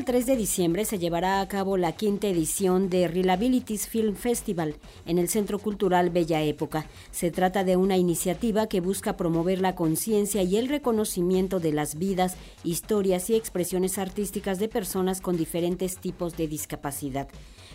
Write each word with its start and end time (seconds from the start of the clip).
al 0.00 0.06
3 0.06 0.24
de 0.24 0.36
diciembre 0.36 0.86
se 0.86 0.98
llevará 0.98 1.42
a 1.42 1.48
cabo 1.48 1.76
la 1.76 1.92
quinta 1.92 2.26
edición 2.26 2.88
de 2.88 3.06
Reliabilities 3.06 3.86
Film 3.86 4.14
Festival 4.14 4.76
en 5.04 5.18
el 5.18 5.28
Centro 5.28 5.58
Cultural 5.58 6.08
Bella 6.08 6.40
Época. 6.40 6.86
Se 7.10 7.30
trata 7.30 7.64
de 7.64 7.76
una 7.76 7.98
iniciativa 7.98 8.66
que 8.66 8.80
busca 8.80 9.18
promover 9.18 9.60
la 9.60 9.74
conciencia 9.74 10.42
y 10.42 10.56
el 10.56 10.70
reconocimiento 10.70 11.60
de 11.60 11.74
las 11.74 11.96
vidas, 11.96 12.38
historias 12.64 13.28
y 13.28 13.34
expresiones 13.34 13.98
artísticas 13.98 14.58
de 14.58 14.68
personas 14.68 15.20
con 15.20 15.36
diferentes 15.36 15.98
tipos 15.98 16.34
de 16.34 16.48
discapacidad. 16.48 17.28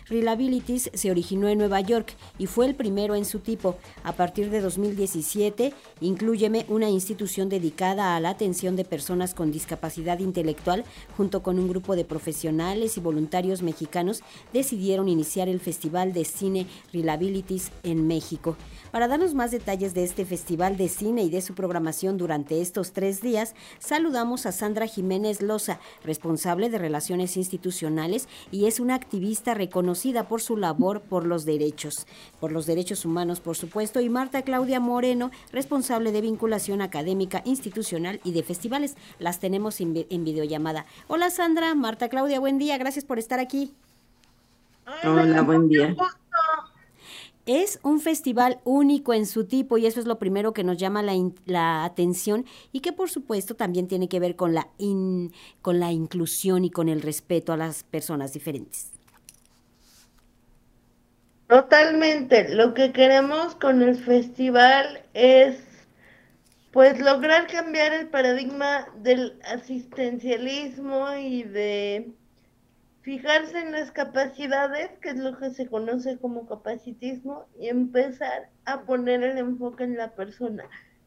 Reliabilities 0.08 0.90
se 0.94 1.10
originó 1.10 1.48
en 1.48 1.58
Nueva 1.58 1.80
York 1.80 2.14
y 2.38 2.46
fue 2.46 2.66
el 2.66 2.74
primero 2.76 3.16
en 3.16 3.24
su 3.24 3.40
tipo. 3.40 3.76
A 4.04 4.12
partir 4.12 4.50
de 4.50 4.60
2017, 4.60 5.72
Incluyeme, 6.00 6.64
una 6.68 6.88
institución 6.88 7.48
dedicada 7.48 8.14
a 8.14 8.20
la 8.20 8.30
atención 8.30 8.76
de 8.76 8.84
personas 8.84 9.34
con 9.34 9.50
discapacidad 9.50 10.20
intelectual, 10.20 10.84
junto 11.16 11.42
con 11.42 11.58
un 11.58 11.68
grupo 11.68 11.96
de 11.96 12.04
profesionales 12.16 12.96
y 12.96 13.00
voluntarios 13.00 13.60
mexicanos, 13.60 14.22
decidieron 14.54 15.06
iniciar 15.06 15.50
el 15.50 15.60
Festival 15.60 16.14
de 16.14 16.24
Cine 16.24 16.66
Reliabilities 16.94 17.70
en 17.82 18.06
México. 18.06 18.56
Para 18.90 19.06
darnos 19.06 19.34
más 19.34 19.50
detalles 19.50 19.92
de 19.92 20.02
este 20.02 20.24
Festival 20.24 20.78
de 20.78 20.88
Cine 20.88 21.22
y 21.22 21.28
de 21.28 21.42
su 21.42 21.54
programación 21.54 22.16
durante 22.16 22.62
estos 22.62 22.92
tres 22.92 23.20
días, 23.20 23.54
saludamos 23.78 24.46
a 24.46 24.52
Sandra 24.52 24.86
Jiménez 24.86 25.42
Loza, 25.42 25.78
responsable 26.02 26.70
de 26.70 26.78
Relaciones 26.78 27.36
Institucionales 27.36 28.28
y 28.50 28.64
es 28.64 28.80
una 28.80 28.94
activista 28.94 29.52
reconocida 29.52 30.26
por 30.26 30.40
su 30.40 30.56
labor 30.56 31.02
por 31.02 31.26
los 31.26 31.44
derechos, 31.44 32.06
por 32.40 32.50
los 32.50 32.64
derechos 32.64 33.04
humanos, 33.04 33.40
por 33.40 33.56
supuesto, 33.56 34.00
y 34.00 34.08
Marta 34.08 34.40
Claudia 34.40 34.80
Moreno, 34.80 35.30
responsable 35.52 36.12
de 36.12 36.22
vinculación 36.22 36.80
académica, 36.80 37.42
institucional 37.44 38.20
y 38.24 38.32
de 38.32 38.42
festivales. 38.42 38.96
Las 39.18 39.38
tenemos 39.38 39.82
en, 39.82 39.92
videollamada. 39.92 40.86
Hola 41.08 41.28
Sandra, 41.28 41.74
Marta 41.74 42.05
Claudia, 42.08 42.40
buen 42.40 42.58
día, 42.58 42.78
gracias 42.78 43.04
por 43.04 43.18
estar 43.18 43.40
aquí. 43.40 43.72
Hola, 45.04 45.42
buen 45.42 45.68
día. 45.68 45.94
Es 47.46 47.78
un 47.84 48.00
festival 48.00 48.58
único 48.64 49.14
en 49.14 49.24
su 49.24 49.44
tipo 49.44 49.78
y 49.78 49.86
eso 49.86 50.00
es 50.00 50.06
lo 50.06 50.18
primero 50.18 50.52
que 50.52 50.64
nos 50.64 50.78
llama 50.78 51.02
la, 51.02 51.84
atención 51.84 52.44
y 52.72 52.80
que 52.80 52.92
por 52.92 53.08
supuesto 53.08 53.54
también 53.54 53.86
tiene 53.86 54.08
que 54.08 54.18
ver 54.18 54.34
con 54.34 54.52
la, 54.52 54.68
con 55.62 55.78
la 55.78 55.92
inclusión 55.92 56.64
y 56.64 56.70
con 56.70 56.88
el 56.88 57.02
respeto 57.02 57.52
a 57.52 57.56
las 57.56 57.84
personas 57.84 58.32
diferentes. 58.32 58.90
Totalmente. 61.46 62.52
Lo 62.52 62.74
que 62.74 62.90
queremos 62.90 63.54
con 63.54 63.80
el 63.80 63.94
festival 63.96 65.02
es 65.14 65.65
pues 66.76 67.00
lograr 67.00 67.46
cambiar 67.46 67.94
el 67.94 68.10
paradigma 68.10 68.86
del 68.98 69.40
asistencialismo 69.46 71.10
y 71.14 71.42
de 71.42 72.12
fijarse 73.00 73.60
en 73.60 73.72
las 73.72 73.92
capacidades, 73.92 74.90
que 75.00 75.08
es 75.08 75.16
lo 75.16 75.38
que 75.38 75.48
se 75.48 75.68
conoce 75.68 76.18
como 76.18 76.46
capacitismo, 76.46 77.46
y 77.58 77.68
empezar 77.68 78.50
a 78.66 78.82
poner 78.82 79.22
el 79.22 79.38
enfoque 79.38 79.84
en 79.84 79.96
la 79.96 80.10
persona. 80.10 80.64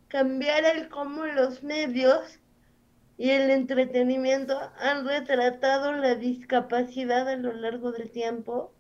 Cambiar 0.08 0.66
el 0.66 0.90
cómo 0.90 1.28
los 1.28 1.62
medios 1.62 2.40
y 3.20 3.30
el 3.30 3.52
entretenimiento 3.52 4.60
han 4.80 5.08
retratado 5.08 5.92
la 5.92 6.16
discapacidad 6.16 7.30
a 7.30 7.36
lo 7.36 7.54
largo 7.54 7.92
del 7.92 8.10
tiempo 8.10 8.74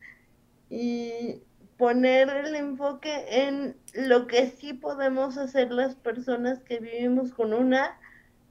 y 0.72 1.44
poner 1.80 2.28
el 2.28 2.56
enfoque 2.56 3.46
en 3.46 3.78
lo 3.94 4.28
que 4.28 4.50
sí 4.50 4.74
podemos 4.74 5.38
hacer 5.38 5.72
las 5.72 5.96
personas 5.96 6.60
que 6.60 6.80
vivimos 6.80 7.32
con 7.32 7.54
una, 7.54 7.98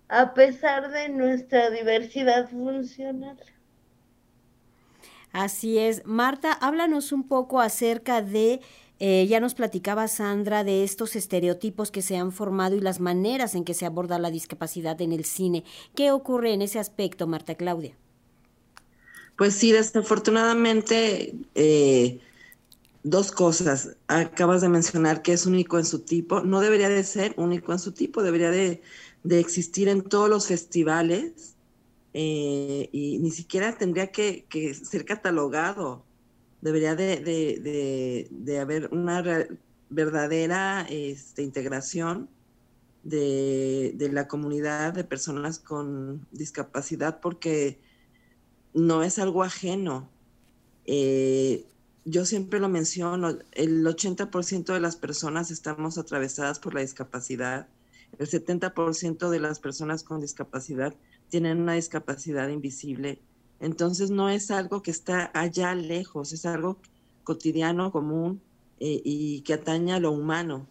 a 0.09 0.33
pesar 0.33 0.91
de 0.91 1.11
nuestra 1.11 1.69
diversidad 1.69 2.49
funcional. 2.49 3.39
Así 5.31 5.77
es. 5.77 6.07
Marta, 6.07 6.55
háblanos 6.55 7.13
un 7.13 7.29
poco 7.29 7.61
acerca 7.61 8.23
de, 8.23 8.63
eh, 8.99 9.27
ya 9.29 9.41
nos 9.41 9.55
platicaba 9.55 10.09
Sandra, 10.09 10.65
de 10.65 10.83
estos 10.83 11.15
estereotipos 11.15 11.91
que 11.91 12.01
se 12.01 12.17
han 12.17 12.33
formado 12.33 12.77
y 12.77 12.81
las 12.81 12.99
maneras 12.99 13.55
en 13.55 13.65
que 13.65 13.75
se 13.75 13.85
aborda 13.85 14.19
la 14.19 14.31
discapacidad 14.31 14.99
en 15.03 15.13
el 15.13 15.27
cine. 15.27 15.65
¿Qué 15.95 16.13
ocurre 16.13 16.55
en 16.55 16.63
ese 16.63 16.79
aspecto, 16.79 17.27
Marta 17.27 17.57
Claudia? 17.57 17.93
Pues 19.37 19.55
sí, 19.55 19.71
desafortunadamente 19.71 21.35
eh, 21.55 22.21
dos 23.11 23.33
cosas. 23.33 23.97
Acabas 24.07 24.61
de 24.61 24.69
mencionar 24.69 25.23
que 25.23 25.33
es 25.33 25.47
único 25.47 25.79
en 25.79 25.85
su 25.85 26.01
tipo. 26.01 26.41
No 26.41 26.61
debería 26.61 26.89
de 26.89 27.05
ser 27.05 27.35
único 27.37 27.73
en 27.73 27.79
su 27.79 27.93
tipo, 27.93 28.23
debería 28.23 28.51
de, 28.51 28.83
existir 29.31 29.89
en 29.89 30.03
todos 30.03 30.29
los 30.29 30.47
festivales 30.47 31.57
eh, 32.15 32.89
y 32.93 33.19
ni 33.19 33.31
siquiera 33.31 33.77
tendría 33.77 34.09
que, 34.09 34.47
ser 34.75 35.05
catalogado. 35.05 36.05
Debería 36.61 36.97
de, 36.97 38.59
haber 38.61 38.89
una 38.93 39.23
verdadera 39.91 40.87
este, 40.89 41.43
integración 41.43 42.29
de, 43.05 44.09
la 44.13 44.29
comunidad 44.29 44.93
de 44.93 45.05
personas 45.05 45.59
con 45.59 46.27
discapacidad 46.33 47.21
porque 47.21 47.81
no 48.75 49.03
es 49.03 49.19
algo 49.19 49.43
ajeno. 49.43 50.11
Eh, 50.85 51.67
yo 52.05 52.25
siempre 52.25 52.61
lo 52.61 52.69
menciono, 52.69 53.39
el 53.53 53.85
80% 53.85 54.73
de 54.73 54.81
las 54.81 54.97
personas 54.97 55.51
estamos 55.51 55.99
atravesadas 55.99 56.59
por 56.59 56.75
la 56.75 56.81
discapacidad, 56.81 57.69
el 58.19 58.27
70% 58.27 59.29
de 59.29 59.41
las 59.41 59.61
personas 59.61 60.03
con 60.03 60.21
discapacidad 60.21 60.95
tienen 61.29 61.61
una 61.61 61.75
discapacidad 61.75 62.49
invisible. 62.49 63.21
Entonces 63.61 64.11
no 64.11 64.31
es 64.31 64.51
algo 64.51 64.83
que 64.83 64.91
está 64.91 65.31
allá 65.35 65.75
lejos, 65.75 66.33
es 66.33 66.47
algo 66.47 66.79
cotidiano, 67.25 67.93
común 67.93 68.41
eh, 68.81 69.03
y 69.05 69.41
que 69.43 69.55
atañe 69.55 69.93
a 69.93 70.01
lo 70.01 70.13
humano. 70.13 70.67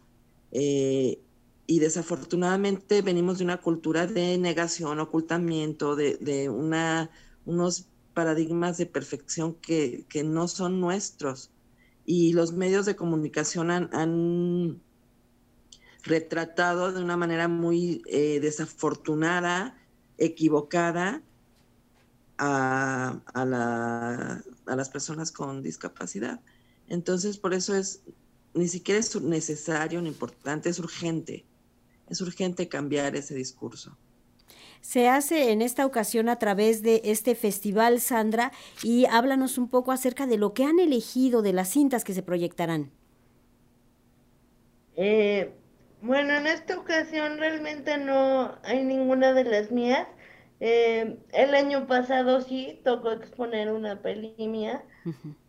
Eh, 0.51 1.19
y 1.67 1.79
desafortunadamente 1.79 3.01
venimos 3.01 3.37
de 3.37 3.43
una 3.43 3.57
cultura 3.57 4.07
de 4.07 4.37
negación, 4.37 4.99
ocultamiento, 4.99 5.95
de, 5.95 6.15
de 6.15 6.49
una, 6.49 7.11
unos 7.45 7.87
paradigmas 8.17 8.79
de 8.79 8.87
perfección 8.87 9.53
que, 9.53 10.07
no 10.25 10.47
son 10.47 10.81
nuestros. 10.81 11.51
Y 12.03 12.33
los 12.33 12.51
medios 12.51 12.87
de 12.87 12.95
comunicación 12.95 13.69
han, 13.69 14.81
retratado 16.01 16.91
de 16.93 17.03
una 17.03 17.15
manera 17.15 17.47
muy 17.47 18.01
eh, 18.07 18.39
desafortunada, 18.39 19.77
equivocada, 20.17 21.21
a, 22.39 23.21
a, 23.35 24.75
las 24.75 24.89
personas 24.89 25.31
con 25.31 25.61
discapacidad. 25.61 26.39
Entonces, 26.87 27.37
por 27.37 27.53
eso 27.53 27.75
es, 27.75 28.01
ni 28.55 28.67
siquiera 28.67 28.99
es 28.99 29.21
necesario 29.21 30.01
ni 30.01 30.07
importante, 30.07 30.69
es 30.69 30.79
urgente. 30.79 31.45
Es 32.09 32.19
urgente 32.21 32.67
cambiar 32.67 33.15
ese 33.15 33.35
discurso 33.35 33.95
se 34.81 35.09
hace 35.09 35.51
en 35.51 35.61
esta 35.61 35.85
ocasión 35.85 36.29
a 36.29 36.37
través 36.37 36.81
de 36.83 37.01
este 37.05 37.35
festival, 37.35 37.99
Sandra, 37.99 38.51
y 38.83 39.05
háblanos 39.05 39.57
un 39.57 39.69
poco 39.69 39.91
acerca 39.91 40.27
de 40.27 40.37
lo 40.37 40.53
que 40.53 40.63
han 40.63 40.79
elegido 40.79 41.41
de 41.41 41.53
las 41.53 41.69
cintas 41.69 42.03
que 42.03 42.13
se 42.13 42.23
proyectarán. 42.23 42.91
Eh, 44.95 45.53
bueno, 46.01 46.33
en 46.33 46.47
esta 46.47 46.77
ocasión 46.77 47.37
realmente 47.37 47.97
no 47.97 48.57
hay 48.63 48.83
ninguna 48.83 49.33
de 49.33 49.43
las 49.43 49.71
mías. 49.71 50.07
Eh, 50.59 51.19
el 51.33 51.53
año 51.53 51.85
pasado 51.85 52.41
sí 52.41 52.81
tocó 52.83 53.11
exponer 53.11 53.71
una 53.71 54.01
peli 54.01 54.33
mía, 54.37 54.83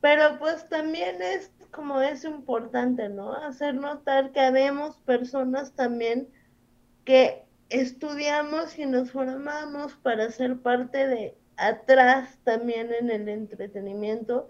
pero 0.00 0.39
pues 0.39 0.69
también 0.69 1.22
es 1.22 1.50
como 1.71 2.00
es 2.03 2.25
importante, 2.25 3.09
¿no? 3.09 3.33
Hacer 3.33 3.75
notar 3.75 4.33
que 4.33 4.41
habemos 4.41 4.97
personas 4.99 5.72
también 5.72 6.28
que 7.05 7.47
estudiamos 7.69 8.79
y 8.79 8.87
nos 8.87 9.11
formamos 9.11 9.95
para 9.97 10.31
ser 10.31 10.59
parte 10.59 11.06
de 11.06 11.37
atrás 11.56 12.39
también 12.45 12.93
en 12.93 13.11
el 13.11 13.28
entretenimiento 13.28 14.48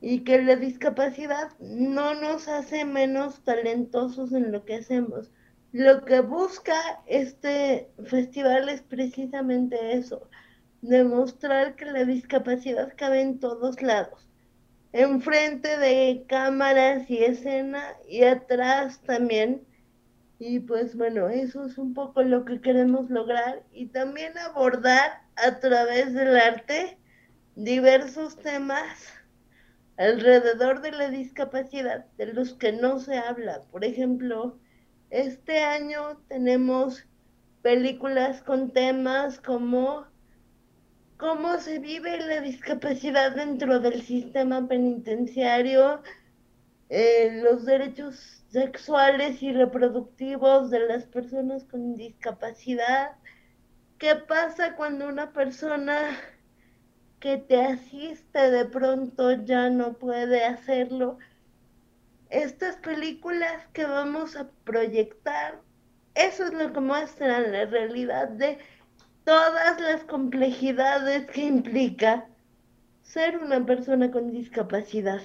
y 0.00 0.20
que 0.20 0.42
la 0.42 0.56
discapacidad 0.56 1.50
no 1.58 2.14
nos 2.14 2.48
hace 2.48 2.84
menos 2.84 3.42
talentosos 3.44 4.32
en 4.32 4.52
lo 4.52 4.64
que 4.64 4.76
hacemos. 4.76 5.30
Lo 5.72 6.04
que 6.04 6.20
busca 6.20 6.76
este 7.06 7.90
festival 8.04 8.68
es 8.68 8.82
precisamente 8.82 9.92
eso, 9.92 10.28
demostrar 10.80 11.74
que 11.76 11.86
la 11.86 12.04
discapacidad 12.04 12.94
cabe 12.96 13.20
en 13.20 13.40
todos 13.40 13.82
lados, 13.82 14.28
enfrente 14.92 15.76
de 15.76 16.24
cámaras 16.28 17.10
y 17.10 17.18
escena 17.18 17.82
y 18.08 18.22
atrás 18.22 19.00
también 19.02 19.65
y 20.38 20.60
pues 20.60 20.96
bueno, 20.96 21.28
eso 21.28 21.64
es 21.64 21.78
un 21.78 21.94
poco 21.94 22.22
lo 22.22 22.44
que 22.44 22.60
queremos 22.60 23.10
lograr 23.10 23.62
y 23.72 23.86
también 23.86 24.36
abordar 24.38 25.22
a 25.36 25.60
través 25.60 26.12
del 26.12 26.36
arte 26.36 26.98
diversos 27.54 28.36
temas 28.36 29.14
alrededor 29.96 30.82
de 30.82 30.92
la 30.92 31.08
discapacidad 31.08 32.04
de 32.18 32.26
los 32.34 32.52
que 32.54 32.72
no 32.72 32.98
se 32.98 33.16
habla. 33.16 33.62
Por 33.70 33.84
ejemplo, 33.84 34.58
este 35.08 35.60
año 35.60 36.18
tenemos 36.28 37.06
películas 37.62 38.42
con 38.42 38.72
temas 38.72 39.40
como 39.40 40.06
cómo 41.16 41.56
se 41.58 41.78
vive 41.78 42.18
la 42.18 42.42
discapacidad 42.42 43.34
dentro 43.34 43.80
del 43.80 44.02
sistema 44.02 44.68
penitenciario, 44.68 46.02
eh, 46.90 47.40
los 47.42 47.64
derechos 47.64 48.44
sexuales 48.56 49.42
y 49.42 49.52
reproductivos 49.52 50.70
de 50.70 50.80
las 50.88 51.04
personas 51.04 51.64
con 51.64 51.94
discapacidad. 51.94 53.10
¿Qué 53.98 54.16
pasa 54.16 54.76
cuando 54.76 55.06
una 55.08 55.34
persona 55.34 56.18
que 57.20 57.36
te 57.36 57.60
asiste 57.60 58.50
de 58.50 58.64
pronto 58.64 59.44
ya 59.44 59.68
no 59.68 59.92
puede 59.92 60.42
hacerlo? 60.42 61.18
Estas 62.30 62.76
películas 62.76 63.66
que 63.74 63.84
vamos 63.84 64.36
a 64.36 64.48
proyectar, 64.64 65.60
eso 66.14 66.44
es 66.44 66.54
lo 66.54 66.72
que 66.72 66.80
muestran 66.80 67.52
la 67.52 67.66
realidad 67.66 68.28
de 68.28 68.56
todas 69.24 69.78
las 69.82 70.02
complejidades 70.04 71.26
que 71.26 71.44
implica 71.44 72.26
ser 73.02 73.36
una 73.36 73.66
persona 73.66 74.10
con 74.10 74.30
discapacidad. 74.30 75.20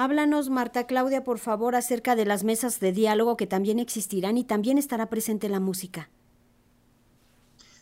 Háblanos, 0.00 0.48
Marta 0.48 0.86
Claudia, 0.86 1.24
por 1.24 1.40
favor, 1.40 1.74
acerca 1.74 2.14
de 2.14 2.24
las 2.24 2.44
mesas 2.44 2.78
de 2.78 2.92
diálogo 2.92 3.36
que 3.36 3.48
también 3.48 3.80
existirán 3.80 4.38
y 4.38 4.44
también 4.44 4.78
estará 4.78 5.10
presente 5.10 5.48
la 5.48 5.58
música. 5.58 6.08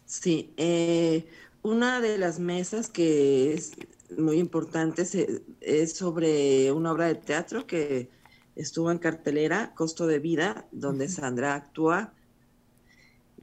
Sí, 0.06 0.54
eh, 0.56 1.26
una 1.60 2.00
de 2.00 2.16
las 2.16 2.38
mesas 2.38 2.88
que 2.88 3.52
es 3.52 3.72
muy 4.16 4.38
importante 4.38 5.06
es 5.60 5.92
sobre 5.92 6.72
una 6.72 6.92
obra 6.92 7.04
de 7.08 7.16
teatro 7.16 7.66
que 7.66 8.08
estuvo 8.54 8.90
en 8.90 8.96
cartelera, 8.96 9.74
Costo 9.74 10.06
de 10.06 10.18
Vida, 10.18 10.66
donde 10.72 11.10
Sandra 11.10 11.54
actúa 11.54 12.14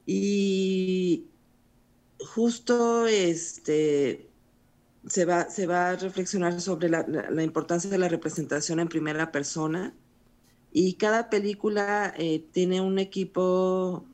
y 0.04 1.26
justo 2.18 3.06
este, 3.06 4.30
se, 5.06 5.24
va, 5.24 5.50
se 5.50 5.66
va 5.66 5.90
a 5.90 5.96
reflexionar 5.96 6.60
sobre 6.60 6.88
la, 6.88 7.42
importancia 7.42 7.90
de 7.90 7.98
la 7.98 8.08
representación 8.08 8.80
en 8.80 8.88
primera 8.88 9.32
persona. 9.32 9.94
Y 10.72 10.94
cada 10.94 11.30
película 11.30 12.12
eh, 12.16 12.44
tiene 12.52 12.80
un 12.80 12.98
equipo 12.98 14.04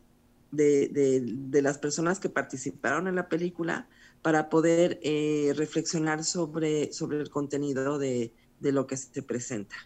de, 0.51 1.23
las 1.53 1.79
personas 1.79 2.21
que 2.21 2.29
participaron 2.29 3.09
en 3.09 3.15
la 3.15 3.29
película 3.29 3.89
para 4.23 4.51
poder 4.51 5.01
eh, 5.03 5.53
reflexionar 5.57 6.25
sobre, 6.25 6.93
sobre 6.93 7.19
el 7.19 7.31
contenido 7.31 7.99
de 7.99 8.33
lo 8.61 8.87
que 8.87 8.97
se 8.97 9.23
presenta. 9.23 9.77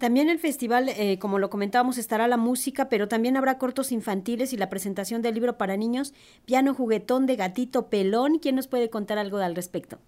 También 0.00 0.30
el 0.30 0.38
festival, 0.38 0.88
eh, 0.88 1.18
como 1.18 1.38
lo 1.38 1.50
comentábamos, 1.50 1.98
estará 1.98 2.26
la 2.26 2.38
música, 2.38 2.88
pero 2.88 3.06
también 3.06 3.36
habrá 3.36 3.58
cortos 3.58 3.92
infantiles 3.92 4.54
y 4.54 4.56
la 4.56 4.70
presentación 4.70 5.20
del 5.20 5.34
libro 5.34 5.58
para 5.58 5.76
niños, 5.76 6.14
Piano 6.46 6.72
Juguetón 6.72 7.26
de 7.26 7.36
Gatito 7.36 7.90
Pelón. 7.90 8.38
¿Quién 8.38 8.56
nos 8.56 8.66
puede 8.66 8.88
contar 8.88 9.18
algo 9.18 9.36
al 9.36 9.54
respecto? 9.54 9.98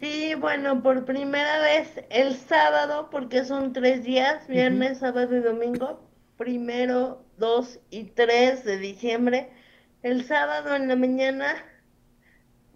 Sí, 0.00 0.34
bueno, 0.34 0.82
por 0.82 1.04
primera 1.04 1.60
vez 1.60 2.02
el 2.10 2.34
sábado, 2.34 3.10
porque 3.12 3.44
son 3.44 3.72
tres 3.72 4.02
días, 4.02 4.48
viernes, 4.48 4.98
sábado 4.98 5.36
y 5.36 5.40
domingo, 5.40 6.00
primero, 6.36 7.22
dos 7.36 7.78
y 7.90 8.06
tres 8.06 8.64
de 8.64 8.78
diciembre. 8.78 9.50
El 10.02 10.24
sábado 10.24 10.74
en 10.74 10.88
la 10.88 10.96
mañana 10.96 11.54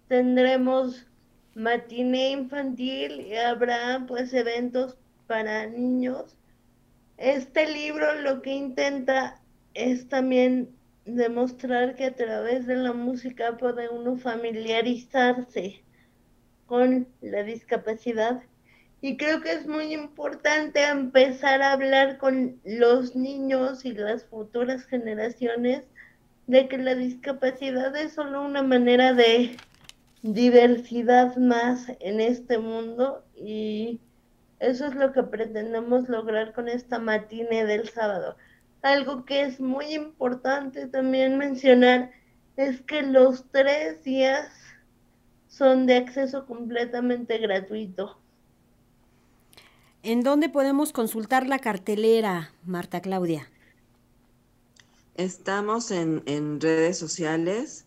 tendremos 0.07 1.09
matiné 1.57 2.31
infantil 2.31 3.21
y 3.23 3.35
habrá 3.35 4.05
pues 4.07 4.33
eventos 4.33 4.97
para 5.33 5.65
niños. 5.65 6.37
Este 7.17 7.67
libro 7.67 8.21
lo 8.21 8.43
que 8.43 8.51
intenta 8.51 9.41
es 9.73 10.07
también 10.11 10.69
demostrar 11.07 11.97
que 11.97 12.05
a 12.05 12.15
través 12.15 12.67
de 12.67 12.77
la 12.77 12.93
música 12.93 13.57
puede 13.57 13.89
uno 13.89 14.19
familiarizarse 14.19 15.83
con 16.67 17.09
la 17.23 17.45
discapacidad. 17.45 18.43
Y 19.01 19.17
creo 19.17 19.41
que 19.41 19.53
es 19.53 19.67
muy 19.67 19.95
importante 19.95 20.85
empezar 20.87 21.63
a 21.63 21.73
hablar 21.73 22.19
con 22.19 22.61
los 22.67 23.17
niños 23.17 23.87
y 23.87 23.95
las 23.95 24.27
futuras 24.27 24.85
generaciones 24.85 25.83
de 26.47 26.69
que 26.69 26.77
la 26.77 26.95
discapacidad 26.95 27.97
es 27.97 28.13
solo 28.13 28.45
una 28.45 28.63
manera 28.63 29.15
de 29.15 29.57
diversidad 30.21 31.37
más 31.37 31.91
en 32.01 32.21
este 32.21 32.59
mundo 32.59 33.25
y 33.35 33.99
eso 34.63 34.87
es 34.87 34.95
lo 34.95 35.13
que 35.13 35.25
pretendemos 35.25 36.09
lograr 36.09 36.53
con 36.53 36.69
esta 36.69 37.01
matine 37.01 37.65
del 37.65 37.89
sábado. 37.89 38.37
Algo 38.83 39.25
que 39.25 39.43
es 39.43 39.61
muy 39.61 39.87
importante 39.93 40.87
también 40.87 41.37
mencionar 41.37 42.13
es 42.57 42.81
que 42.83 43.03
los 43.03 43.45
tres 43.51 44.05
días 44.05 44.53
son 45.49 45.87
de 45.87 45.97
acceso 45.97 46.47
completamente 46.47 47.39
gratuito. 47.39 48.17
¿En 50.05 50.23
dónde 50.23 50.49
podemos 50.49 50.93
consultar 50.93 51.49
la 51.49 51.59
cartelera, 51.59 52.53
Marta 52.65 53.01
Claudia? 53.01 53.51
Estamos 55.17 55.91
en, 55.91 56.61
redes 56.61 56.99
sociales, 56.99 57.87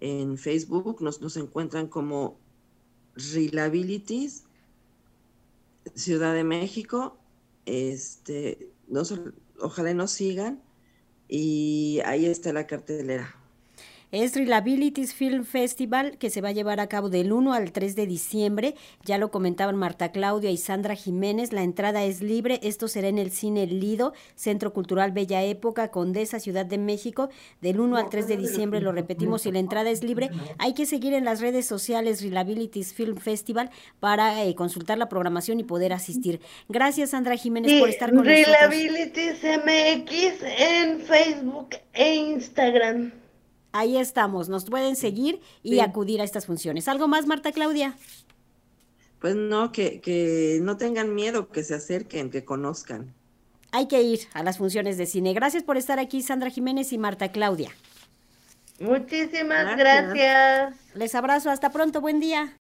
en 0.00 0.38
Facebook, 0.38 1.02
nos, 1.02 1.20
nos 1.20 1.36
encuentran 1.36 1.86
como 1.86 2.36
Relabilities 3.14 4.44
Ciudad 5.94 6.34
de 6.34 6.44
México. 6.44 7.18
Este, 7.66 8.72
no, 8.88 9.02
ojalá 9.60 9.94
nos 9.94 10.10
sigan 10.12 10.62
y 11.28 12.00
ahí 12.04 12.26
está 12.26 12.52
la 12.52 12.66
cartelera 12.66 13.39
es 14.12 14.34
Reliabilities 14.34 15.14
Film 15.14 15.44
Festival 15.44 16.18
que 16.18 16.30
se 16.30 16.40
va 16.40 16.48
a 16.48 16.52
llevar 16.52 16.80
a 16.80 16.88
cabo 16.88 17.10
del 17.10 17.32
1 17.32 17.52
al 17.52 17.72
3 17.72 17.94
de 17.94 18.06
diciembre. 18.06 18.74
Ya 19.04 19.18
lo 19.18 19.30
comentaban 19.30 19.76
Marta 19.76 20.10
Claudia 20.10 20.50
y 20.50 20.56
Sandra 20.56 20.94
Jiménez. 20.94 21.52
La 21.52 21.62
entrada 21.62 22.02
es 22.04 22.20
libre. 22.20 22.60
Esto 22.62 22.88
será 22.88 23.08
en 23.08 23.18
el 23.18 23.30
Cine 23.30 23.66
Lido, 23.66 24.12
Centro 24.34 24.72
Cultural 24.72 25.12
Bella 25.12 25.42
Época, 25.42 25.90
Condesa, 25.90 26.40
Ciudad 26.40 26.66
de 26.66 26.78
México. 26.78 27.30
Del 27.60 27.80
1 27.80 27.96
al 27.96 28.10
3 28.10 28.26
de 28.26 28.36
diciembre, 28.36 28.80
lo 28.80 28.92
repetimos, 28.92 29.46
y 29.46 29.52
la 29.52 29.58
entrada 29.60 29.90
es 29.90 30.02
libre. 30.02 30.30
Hay 30.58 30.74
que 30.74 30.86
seguir 30.86 31.14
en 31.14 31.24
las 31.24 31.40
redes 31.40 31.66
sociales 31.66 32.22
Reliabilities 32.22 32.92
Film 32.92 33.16
Festival 33.16 33.70
para 34.00 34.44
eh, 34.44 34.54
consultar 34.54 34.98
la 34.98 35.08
programación 35.08 35.60
y 35.60 35.64
poder 35.64 35.92
asistir. 35.92 36.40
Gracias, 36.68 37.10
Sandra 37.10 37.36
Jiménez, 37.36 37.78
por 37.78 37.88
estar 37.88 38.10
con 38.10 38.24
nosotros. 38.24 38.56
Reliabilities 38.56 39.42
MX 39.44 40.42
en 40.58 41.00
Facebook 41.00 41.76
e 41.92 42.14
Instagram. 42.14 43.12
Ahí 43.72 43.96
estamos, 43.96 44.48
nos 44.48 44.64
pueden 44.64 44.96
seguir 44.96 45.40
y 45.62 45.80
acudir 45.80 46.20
a 46.20 46.24
estas 46.24 46.46
funciones. 46.46 46.88
¿Algo 46.88 47.06
más, 47.06 47.26
Marta 47.26 47.52
Claudia? 47.52 47.96
Pues 49.20 49.36
no, 49.36 49.70
que, 49.70 50.00
que 50.00 50.58
no 50.62 50.76
tengan 50.76 51.14
miedo, 51.14 51.48
que 51.48 51.62
se 51.62 51.74
acerquen, 51.74 52.30
que 52.30 52.44
conozcan. 52.44 53.14
Hay 53.70 53.86
que 53.86 54.02
ir 54.02 54.20
a 54.32 54.42
las 54.42 54.58
funciones 54.58 54.98
de 54.98 55.06
cine. 55.06 55.34
Gracias 55.34 55.62
por 55.62 55.76
estar 55.76 55.98
aquí, 56.00 56.22
Sandra 56.22 56.50
Jiménez 56.50 56.92
y 56.92 56.98
Marta 56.98 57.30
Claudia. 57.30 57.70
Muchísimas 58.80 59.76
gracias. 59.76 60.74
Les 60.94 61.14
abrazo, 61.14 61.50
hasta 61.50 61.70
pronto, 61.70 62.00
buen 62.00 62.18
día. 62.18 62.56